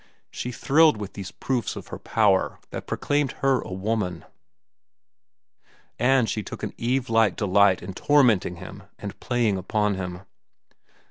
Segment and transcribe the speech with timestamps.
[0.31, 4.25] She thrilled with these proofs of her power that proclaimed her a woman,
[5.99, 10.21] and she took an Eve like delight in tormenting him and playing upon him.